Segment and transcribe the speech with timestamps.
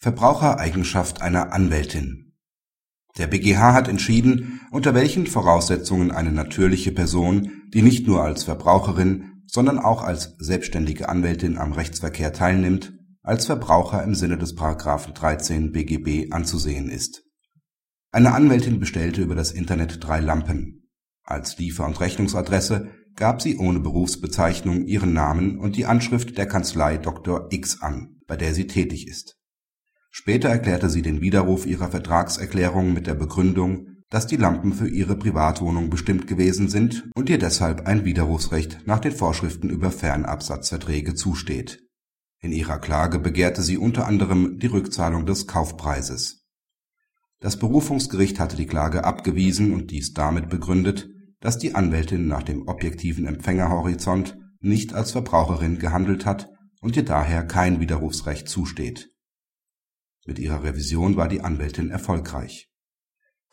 [0.00, 2.36] Verbrauchereigenschaft einer Anwältin
[3.16, 9.42] Der BgH hat entschieden, unter welchen Voraussetzungen eine natürliche Person, die nicht nur als Verbraucherin,
[9.46, 12.92] sondern auch als selbstständige Anwältin am Rechtsverkehr teilnimmt,
[13.22, 14.56] als Verbraucher im Sinne des§
[15.12, 17.24] 13 BGB anzusehen ist.
[18.12, 20.88] Eine Anwältin bestellte über das Internet drei Lampen.
[21.24, 26.98] Als Liefer und Rechnungsadresse gab sie ohne Berufsbezeichnung ihren Namen und die Anschrift der Kanzlei
[26.98, 27.48] Dr.
[27.50, 29.37] X an, bei der sie tätig ist.
[30.20, 35.14] Später erklärte sie den Widerruf ihrer Vertragserklärung mit der Begründung, dass die Lampen für ihre
[35.14, 41.84] Privatwohnung bestimmt gewesen sind und ihr deshalb ein Widerrufsrecht nach den Vorschriften über Fernabsatzverträge zusteht.
[42.40, 46.42] In ihrer Klage begehrte sie unter anderem die Rückzahlung des Kaufpreises.
[47.38, 51.08] Das Berufungsgericht hatte die Klage abgewiesen und dies damit begründet
[51.40, 57.46] dass die Anwältin nach dem objektiven Empfängerhorizont nicht als Verbraucherin gehandelt hat und ihr daher
[57.46, 59.10] kein Widerrufsrecht zusteht.
[60.28, 62.68] Mit ihrer Revision war die Anwältin erfolgreich.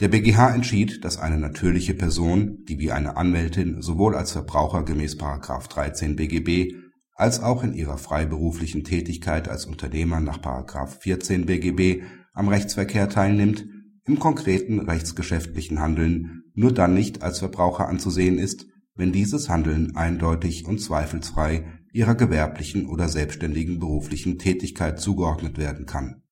[0.00, 5.16] Der BgH entschied, dass eine natürliche Person, die wie eine Anwältin sowohl als Verbraucher gemäß§
[5.68, 6.74] 13 BGB
[7.14, 10.40] als auch in ihrer freiberuflichen Tätigkeit als Unternehmer nach§
[11.00, 13.66] 14 BGB am Rechtsverkehr teilnimmt
[14.04, 20.66] im konkreten rechtsgeschäftlichen Handeln nur dann nicht als Verbraucher anzusehen ist, wenn dieses Handeln eindeutig
[20.66, 26.23] und zweifelsfrei ihrer gewerblichen oder selbstständigen beruflichen Tätigkeit zugeordnet werden kann.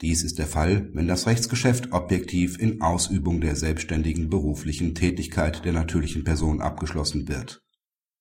[0.00, 5.72] Dies ist der Fall, wenn das Rechtsgeschäft objektiv in Ausübung der selbstständigen beruflichen Tätigkeit der
[5.72, 7.62] natürlichen Person abgeschlossen wird.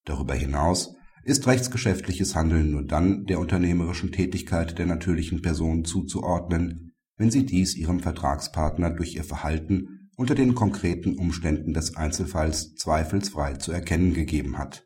[0.05, 7.31] Darüber hinaus ist rechtsgeschäftliches Handeln nur dann der unternehmerischen Tätigkeit der natürlichen Person zuzuordnen wenn
[7.31, 13.71] sie dies ihrem Vertragspartner durch ihr Verhalten unter den konkreten Umständen des Einzelfalls zweifelsfrei zu
[13.71, 14.85] erkennen gegeben hat.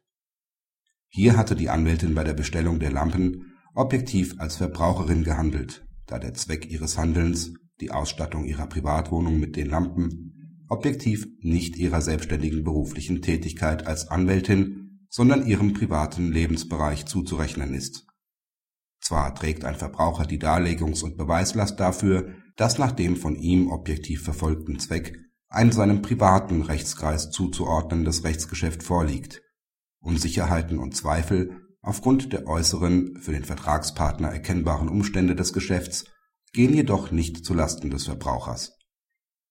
[1.09, 6.33] Hier hatte die Anwältin bei der Bestellung der Lampen objektiv als Verbraucherin gehandelt, da der
[6.33, 13.21] Zweck ihres Handelns, die Ausstattung ihrer Privatwohnung mit den Lampen, objektiv nicht ihrer selbstständigen beruflichen
[13.21, 18.07] Tätigkeit als Anwältin, sondern ihrem privaten Lebensbereich zuzurechnen ist
[19.07, 24.21] zwar trägt ein Verbraucher die Darlegungs und Beweislast dafür, dass nach dem von ihm objektiv
[24.21, 29.41] verfolgten Zweck ein seinem privaten Rechtskreis zuzuordnendes Rechtsgeschäft vorliegt.
[30.01, 36.05] Unsicherheiten und Zweifel aufgrund der äußeren, für den Vertragspartner erkennbaren Umstände des Geschäfts
[36.53, 38.77] gehen jedoch nicht zu Lasten des Verbrauchers.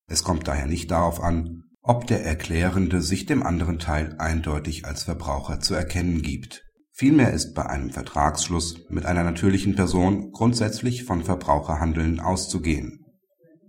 [0.07, 5.03] Es kommt daher nicht darauf an, ob der Erklärende sich dem anderen Teil eindeutig als
[5.03, 6.67] Verbraucher zu erkennen gibt
[6.99, 13.05] Vielmehr ist bei einem Vertragsschluss mit einer natürlichen Person grundsätzlich von Verbraucherhandeln auszugehen.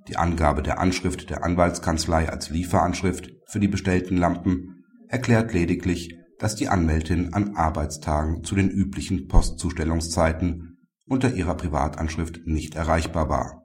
[0.08, 6.54] Die Angabe der Anschrift der Anwaltskanzlei als Lieferanschrift für die bestellten Lampen erklärt lediglich, dass
[6.54, 13.64] die Anwältin an Arbeitstagen zu den üblichen Postzustellungszeiten unter ihrer Privatanschrift nicht erreichbar war.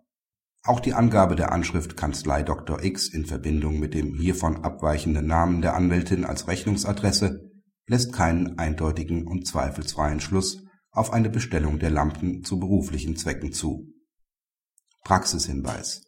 [0.66, 2.84] Auch die Angabe der Anschrift Kanzlei Dr.
[2.84, 7.52] X in Verbindung mit dem hiervon abweichenden Namen der Anwältin als Rechnungsadresse
[7.86, 13.90] lässt keinen eindeutigen und zweifelsfreien Schluss auf eine Bestellung der Lampen zu beruflichen Zwecken zu.
[15.04, 16.04] Praxishinweis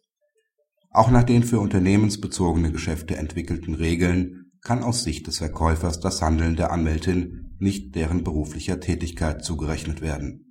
[0.90, 6.56] Auch nach den für unternehmensbezogene Geschäfte entwickelten Regeln kann aus Sicht des Verkäufers das Handeln
[6.56, 10.46] der Anwältin nicht deren beruflicher Tätigkeit zugerechnet werden